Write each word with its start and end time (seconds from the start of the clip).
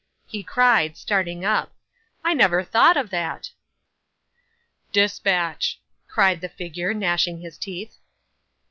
he 0.25 0.41
cried, 0.41 0.97
starting 0.97 1.45
up; 1.45 1.75
"I 2.23 2.33
never 2.33 2.63
thought 2.63 2.97
of 2.97 3.11
that." 3.11 3.51
'"Dispatch," 4.91 5.79
cried 6.07 6.41
the 6.41 6.49
figure, 6.49 6.91
gnashing 6.91 7.41
his 7.41 7.55
teeth. 7.55 7.99